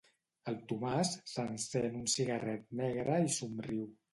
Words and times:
El 0.51 0.55
Tomàs 0.71 1.11
s'encén 1.33 1.99
un 2.01 2.09
cigarret 2.17 2.67
negre 2.83 3.21
i 3.29 3.33
somriu. 3.37 3.89